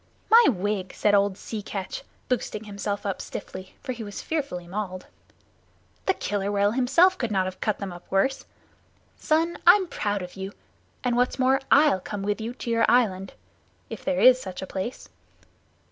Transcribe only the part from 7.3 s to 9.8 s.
have cut them up worse. Son,